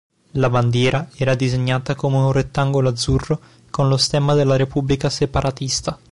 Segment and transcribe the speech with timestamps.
[0.31, 5.99] La bandiera era disegnata come un rettangolo azzurro con lo stemma della repubblica separatista.